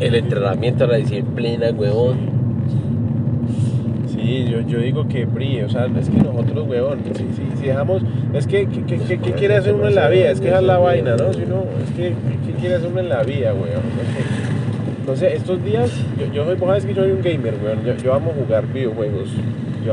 [0.00, 2.34] el entrenamiento, la disciplina, huevón.
[4.08, 7.66] Sí, yo, yo digo que PRI, o sea, es que nosotros, huevón, si, si, si
[7.66, 8.02] dejamos,
[8.32, 10.30] es que, ¿qué, qué, qué- qué quiere hacer uno en la vida?
[10.30, 11.32] Es que esa es la vaina, ¿no?
[11.32, 12.12] Si uno, es que,
[12.46, 13.82] ¿qué, quiere hacer uno en la vida, huevón?
[15.06, 15.34] No sé.
[15.34, 17.84] Estos días, yo, yo soy, vos sabes que yo soy un gamer, weón.
[17.84, 19.28] Yo, yo amo jugar videojuegos.
[19.84, 19.92] Yo-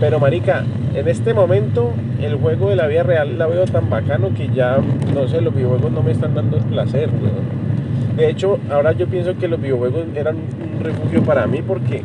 [0.00, 1.90] pero, marica, en este momento,
[2.22, 4.78] el juego de la vida real la veo tan bacano que ya,
[5.14, 7.55] no sé, los videojuegos no me están dando placer, weón.
[8.16, 12.02] De hecho, ahora yo pienso que los videojuegos eran un refugio para mí porque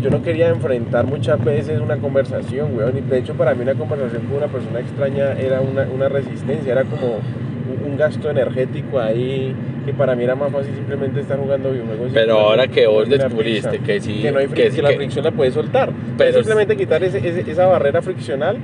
[0.00, 2.96] yo no quería enfrentar muchas veces una conversación, weón.
[2.98, 6.72] Y de hecho, para mí una conversación con una persona extraña era una, una resistencia,
[6.72, 9.54] era como un, un gasto energético ahí
[9.84, 12.10] que para mí era más fácil simplemente estar jugando videojuegos.
[12.14, 15.54] Pero ahora que vos descubriste que sí, que, no hay que la fricción la puedes
[15.54, 15.90] soltar.
[16.16, 18.56] Pero es- simplemente quitar ese- ese- esa barrera friccional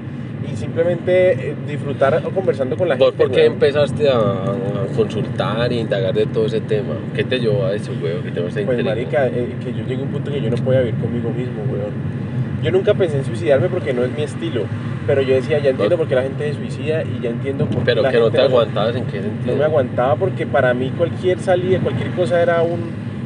[0.53, 3.23] y simplemente eh, disfrutar conversando con la ¿Vos gente.
[3.25, 3.53] por qué weón.
[3.55, 6.95] empezaste a, a consultar e indagar de todo ese tema?
[7.15, 8.23] ¿Qué te llevó a eso, weón?
[8.23, 10.81] ¿Qué te Pues marica, eh, que yo llegué a un punto que yo no podía
[10.81, 12.19] vivir conmigo mismo, weón.
[12.63, 14.63] Yo nunca pensé en suicidarme porque no es mi estilo,
[15.07, 15.99] pero yo decía, ya entiendo No.
[15.99, 18.31] por qué la gente se suicida y ya entiendo por qué Pero la que no
[18.33, 19.53] te aguantabas, ¿en qué sentido?
[19.53, 22.81] No me aguantaba porque para mí cualquier salida, cualquier cosa era un,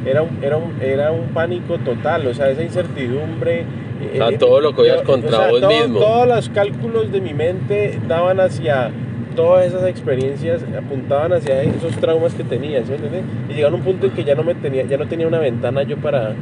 [0.05, 3.65] era un, era un, era un pánico total, o sea, esa incertidumbre.
[4.13, 5.99] O sea, todo lo que habías contra vos todo- mismo.
[5.99, 8.91] Todos los cálculos de mi mente daban hacia
[9.35, 13.23] todas esas experiencias, apuntaban hacia esos traumas que tenía, ¿sí me entiendes?
[13.49, 15.39] Y llegaron a un punto en que ya no me tenía, ya no tenía una
[15.39, 16.33] ventana yo para,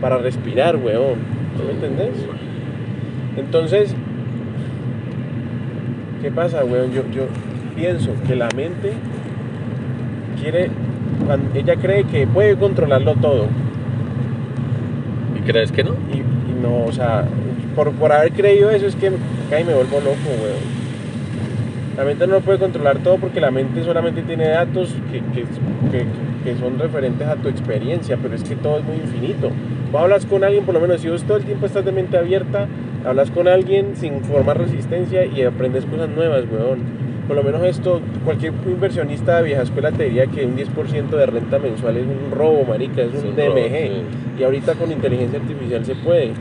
[0.00, 1.16] para respirar, weón.
[1.56, 2.10] ¿Sí me entendés?
[3.36, 3.94] Entonces,
[6.22, 6.92] ¿qué pasa, weón?
[6.92, 7.24] Yo, yo
[7.74, 8.92] pienso que la mente
[10.40, 10.70] quiere,
[11.54, 13.46] ella cree que puede controlarlo todo.
[15.36, 15.90] ¿Y crees que no?
[16.12, 16.22] Y
[16.62, 17.24] no, o sea,
[17.74, 20.78] por, por haber creído eso es que me vuelvo loco, weón.
[21.96, 25.46] La mente no lo puede controlar todo porque la mente solamente tiene datos que, que,
[25.90, 29.50] que- que son referentes a tu experiencia, pero es que todo es muy infinito.
[29.90, 32.16] Vos hablas con alguien, por lo menos si vos todo el tiempo estás de mente
[32.16, 32.68] abierta,
[33.04, 36.78] hablas con alguien sin formar resistencia y aprendes cosas nuevas, weón.
[37.28, 41.26] Por lo menos esto, cualquier inversionista de vieja escuela te diría que un 10% de
[41.26, 43.68] renta mensual es un robo, marica, es Es un robo, DMG.
[43.70, 44.02] sí.
[44.40, 46.32] Y ahorita con inteligencia artificial se puede.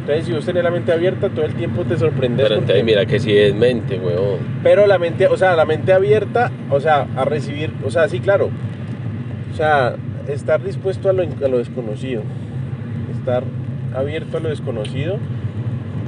[0.00, 2.46] Entonces, si vos tenés la mente abierta, todo el tiempo te sorprendes.
[2.48, 4.38] Pero porque- mira que sí es mente, weón.
[4.62, 8.20] Pero la mente, o sea, la mente abierta, o sea, a recibir, o sea, sí,
[8.20, 8.50] claro.
[9.52, 9.96] O sea,
[10.28, 12.22] estar dispuesto a lo, a lo desconocido.
[13.18, 13.42] Estar
[13.96, 15.16] abierto a lo desconocido.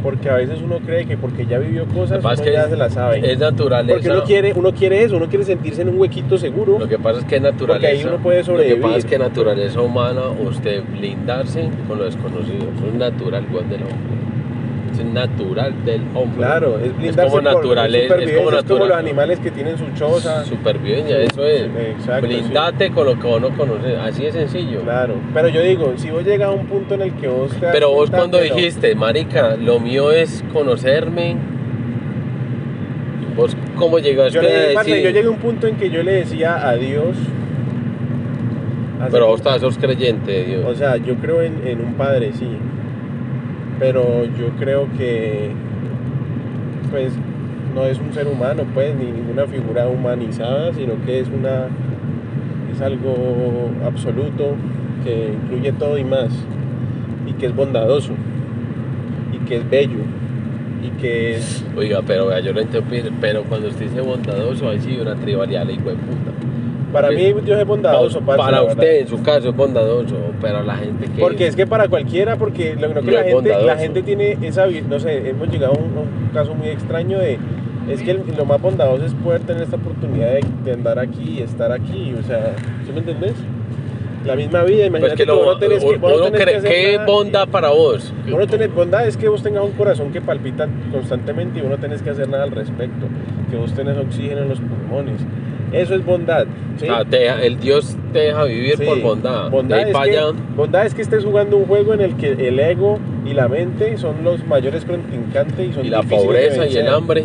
[0.03, 2.77] Porque a veces uno cree que porque ya vivió cosas, que uno es ya se
[2.77, 3.33] la sabe.
[3.33, 3.95] Es naturaleza.
[3.95, 6.79] Porque uno quiere, uno quiere eso, uno quiere sentirse en un huequito seguro.
[6.79, 7.89] Lo que pasa es que es naturaleza.
[7.89, 8.83] Porque ahí uno puede Lo que sobrevivir.
[8.83, 12.69] pasa es que naturaleza humana, usted blindarse con lo desconocido.
[12.77, 14.18] Eso es natural, igual del hombre.
[14.93, 16.39] Es natural del hombre.
[16.39, 18.99] Claro, es blindarse como por- naturaleza, es supervivencia, como es como los natural.
[19.07, 20.45] animales que tienen su choza.
[20.45, 21.63] Supervivencia, eso es.
[21.77, 23.99] Exacto, Blindate con lo que vos no conoces.
[23.99, 24.81] Así de sencillo.
[24.81, 27.67] Claro, pero yo digo, si vos llegas a un punto en el que vos te
[27.73, 31.37] Pero vos cuando no- dijiste, marica, lo mío es conocerme.
[33.37, 34.97] ¿Vos cómo llegaste yo, le, a decir?
[35.05, 37.17] yo llegué a un punto en que yo le decía a Dios.
[39.01, 40.65] hace Pero vos estás, sos creyente de Dios.
[40.67, 42.49] O sea, yo creo en, en un padre, sí.
[43.79, 45.51] Pero yo creo que,
[46.91, 47.13] pues,
[47.75, 51.67] no es un ser humano, pues, ni ninguna figura humanizada, sino que es una,
[52.73, 54.55] es algo absoluto
[55.05, 56.31] que incluye todo y más,
[57.27, 58.15] y que es bondadoso,
[59.33, 60.01] y que es bello,
[60.83, 62.89] y que es Oiga, pero yo lo entiendo,
[63.21, 66.33] pero cuando usted dice bondadoso, ahí sí una tribalidad, de puta.
[66.93, 70.77] Para mí Dios es bondadoso, parce, Para usted, en su caso, es bondadoso, pero la
[70.77, 71.21] gente que...
[71.21, 74.65] Porque es que para cualquiera, porque lo, lo que la, gente, la gente tiene esa,
[74.67, 77.39] vi- no sé, hemos llegado a un, caso muy extraño de,
[77.91, 81.37] es que el- lo más bondadoso es poder tener esta oportunidad de, de andar aquí
[81.39, 82.55] y estar aquí, o sea,
[82.87, 83.35] ¿sí me entendés?
[84.25, 86.93] La misma vida, Pues imagínate que que vos lo, no tenés que, no tenés que
[86.97, 88.13] nada bondad para vos.
[88.29, 91.71] Vos no tenés, bondad es que vos tengas un corazón que palpita constantemente y vos
[91.71, 93.07] no tenés que hacer nada al respecto,
[93.51, 95.21] que vos tenés oxígeno en los pulmones.
[95.73, 96.47] Eso es bondad.
[97.05, 99.51] deja- el Dios te deja vivir Sí, por bondad.
[99.51, 100.21] Bondad es, que,
[100.57, 103.99] bondad es que estés jugando un juego en el que el ego y la mente
[103.99, 107.25] son los mayores contrincantes y son y la pobreza y el hambre.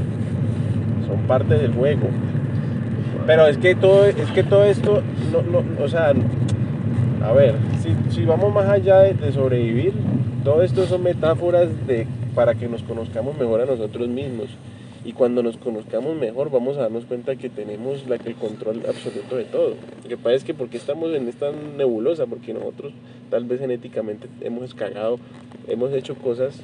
[1.08, 2.08] son parte del juego.
[3.25, 6.12] Pero es que todo, es que todo esto, no, no, o sea,
[7.25, 9.94] a ver, si, si vamos más allá de, de sobrevivir,
[10.44, 12.06] todo esto son metáforas de,
[12.36, 14.48] para que nos conozcamos mejor a nosotros mismos.
[15.06, 19.36] Y cuando nos conozcamos mejor vamos a darnos cuenta que tenemos la, el control absoluto
[19.36, 19.76] de todo.
[20.04, 22.94] Lo que pasa es que porque estamos en esta nebulosa, porque nosotros
[23.30, 25.20] tal vez genéticamente hemos cagado,
[25.68, 26.62] hemos hecho cosas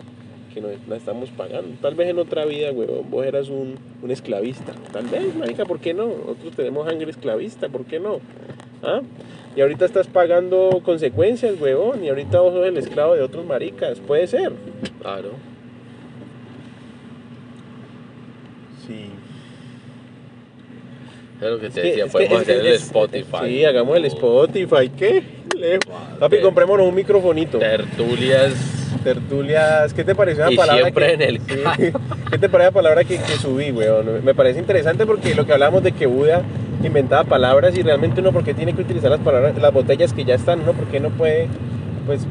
[0.53, 1.75] que nos la estamos pagando.
[1.81, 4.74] Tal vez en otra vida, huevón, vos eras un, un esclavista.
[4.92, 6.07] Tal vez, marica, ¿por qué no?
[6.07, 8.19] Nosotros tenemos sangre esclavista, ¿por qué no?
[8.81, 9.01] ¿Ah?
[9.56, 12.03] Y ahorita estás pagando consecuencias, huevón.
[12.03, 14.00] Y ahorita vos sos el esclavo de otros maricas.
[14.00, 14.53] Puede ser.
[15.01, 15.31] Claro.
[18.88, 19.09] Sí.
[21.41, 23.38] Es lo que te decía, podemos hacer el Spotify.
[23.45, 24.89] Sí, hagamos el Spotify.
[24.97, 25.24] ¿Qué?
[26.19, 27.59] Papi, comprémonos un microfonito.
[27.59, 28.53] Tertulias.
[29.03, 29.94] Tertulias.
[29.94, 30.81] ¿Qué te pareció la Y palabra?
[30.83, 31.94] siempre que, en el Sí.
[32.31, 34.24] ¿Qué te parece la palabra que, que subí, weón?
[34.25, 36.41] Me parece interesante porque lo que hablamos de que Buda
[36.83, 40.35] inventaba palabras y realmente uno porque tiene que utilizar las palabras, las botellas que ya
[40.35, 41.47] están, uno porque no puede,
[42.06, 42.25] pues,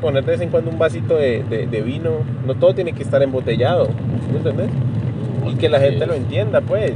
[0.00, 2.10] poner de vez en cuando un vasito de, de- de vino.
[2.46, 3.88] No todo tiene que estar embotellado,
[4.32, 4.68] ¿me entiendes?
[5.46, 6.92] Y que la gente lo entienda, pues.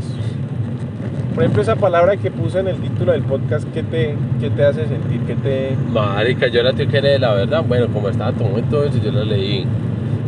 [1.39, 4.65] Por ejemplo, esa palabra que puse en el título del podcast, ¿qué te, qué te
[4.65, 5.21] hace sentir?
[5.25, 5.77] ¿Qué te...?
[5.93, 7.63] Marica, yo la tengo que leer, la verdad.
[7.63, 9.65] Bueno, como estaba tomando todo eso, yo la leí.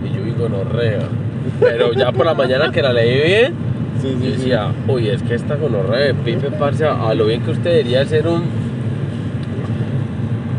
[0.04, 1.00] Y yo digo, gonorrea.
[1.58, 3.54] Pero ya por la mañana que la leí bien,
[4.00, 7.50] Sí, yo decía, uy, es que esta gonorrea de Pipe, parce, a lo bien que
[7.50, 8.44] usted debería ser un.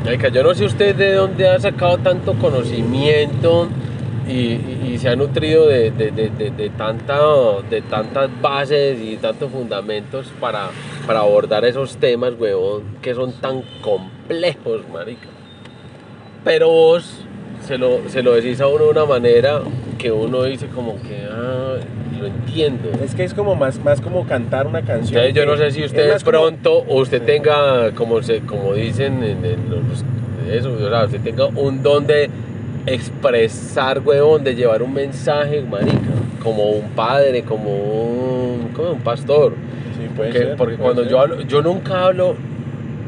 [0.03, 3.69] Marica, yo no sé usted de dónde ha sacado tanto conocimiento
[4.31, 7.19] y, se ha nutrido de, de, de, de- tanta,
[7.69, 10.69] de tantas bases y tantos fundamentos para,
[11.07, 15.27] para abordar esos temas, huevón, que son tan complejos, marica.
[16.43, 17.25] Pero vos
[17.65, 19.61] se lo, se lo decís a uno de una manera
[19.97, 21.75] que uno dice como que, ah,
[22.19, 22.89] lo entiendo.
[23.03, 25.23] Es que es como más, más como cantar una canción.
[25.23, 29.23] Entonces yo no sé si usted como- pronto o usted tenga, como se, como dicen
[29.23, 30.03] en, en los,
[30.51, 32.29] eso, o sea, usted tenga un don de
[32.85, 35.97] expresar, huevón, de llevar un mensaje, marica,
[36.43, 39.53] como un padre, como un, como un pastor.
[39.97, 41.11] Sí, puede Que- ser, porque puede cuando ser.
[41.11, 42.35] yo hablo, yo nunca hablo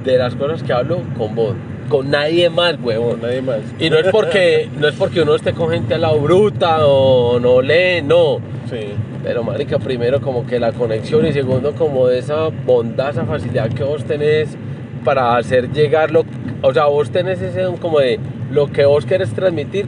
[0.04, 1.54] de las cosas que hablo con vos,
[1.90, 3.22] con nadie más, huevón.
[3.22, 3.60] Nadie más.
[3.80, 7.40] Y no es porque no es porque uno esté con gente a la bruta o
[7.40, 8.40] no lee, no.
[8.70, 8.94] Sí.
[9.24, 13.84] Pero marica, primero como que la conexión y segundo como esa bondad, esa facilidad que
[13.84, 14.58] vos tenés
[15.06, 16.26] para hacer llegar lo,
[16.62, 18.20] o sea, vos tenés ese como de
[18.54, 19.86] lo que vos querés transmitir,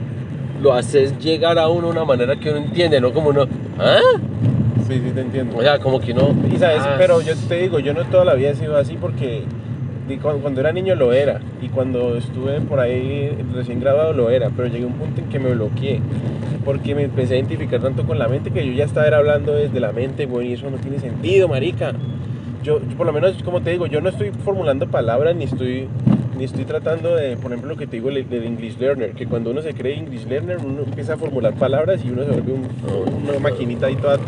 [0.60, 3.46] lo haces llegar a uno de una manera que uno entiende, no como uno,
[3.78, 4.00] ¿ah?
[4.88, 5.56] Sí, sí, te entiendo.
[5.56, 8.24] O sea, como que uno, Y sabes, ah, pero yo te digo, yo no toda
[8.24, 9.44] la vida he sido así porque
[10.22, 14.68] cuando era niño lo era y cuando estuve por ahí recién graduado lo era, pero
[14.68, 16.00] llegué a un punto en que me bloqueé
[16.64, 19.52] porque me empecé a identificar tanto con la mente que yo ya estaba era hablando
[19.52, 21.92] desde la mente, bueno, y eso no tiene sentido, marica.
[22.62, 25.88] Yo, yo por lo menos, como te digo, yo no estoy formulando palabras ni estoy
[26.36, 29.26] ni estoy tratando de, por ejemplo, lo que te digo del del English Learner, que
[29.26, 32.52] cuando uno se cree English Learner, uno empieza a formular palabras y uno se vuelve
[32.52, 34.18] un- una maquinita ahí toda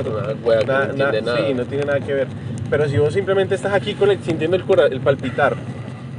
[0.61, 1.47] que no entiende nada.
[1.49, 2.27] Sí, no tiene nada que ver.
[2.71, 5.55] Pero si vos simplemente estás aquí con el, sintiendo el, el palpitar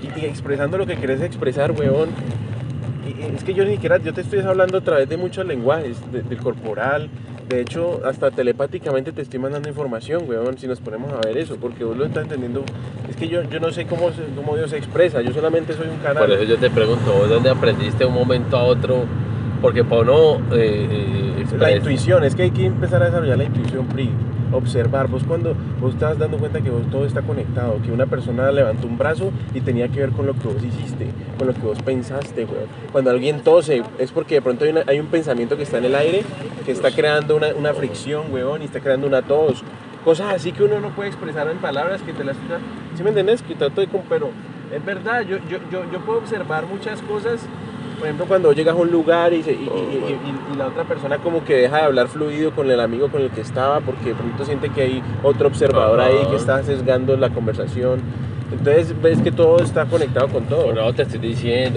[0.02, 2.10] y, y expresando lo que querés expresar, weón.
[3.08, 5.46] y- y es que yo ni siquiera, yo te estoy hablando a través de muchos
[5.46, 7.10] lenguajes, de- del corporal.
[7.50, 11.56] De hecho, hasta telepáticamente te estoy mandando información, weón, si nos ponemos a ver eso,
[11.56, 12.64] porque vos lo estás entendiendo.
[13.10, 15.98] Es que yo, yo no sé cómo, cómo Dios se expresa, yo solamente soy un
[15.98, 16.20] canal.
[16.20, 19.04] por eso yo te pregunto, ¿vos dónde aprendiste de un momento a otro?
[19.64, 23.46] Porque para uno eh, eh, La intuición, es que hay que empezar a desarrollar la
[23.46, 24.12] intuición, Pri.
[24.52, 28.52] Observar, vos cuando vos estás dando cuenta que vos todo está conectado, que una persona
[28.52, 31.08] levantó un brazo y tenía que ver con lo que vos hiciste,
[31.38, 32.48] con lo que vos pensaste.
[32.92, 36.24] Cuando alguien tose, es porque de pronto hay, un pensamiento que está en el aire,
[36.66, 39.64] que está creando una, fricción, weón, y está creando una tos.
[40.04, 42.38] Cosas así que uno no puede expresar en palabras, que te las...
[42.96, 43.42] ¿Sí me entendés?
[43.42, 43.88] Que trato de...
[44.08, 44.32] Pero
[44.74, 47.42] es verdad, yo, yo, yo puedo observar muchas cosas
[48.00, 49.70] por ejemplo, cuando llegas a un lugar y, se- y-
[50.58, 53.42] la otra persona como que deja de hablar fluido con el amigo con el que
[53.42, 58.02] estaba porque de pronto siente que hay otro observador ahí que está sesgando la conversación.
[58.52, 60.74] Entonces ves que todo está conectado con todo.
[60.96, 61.68] Te estoy diciendo.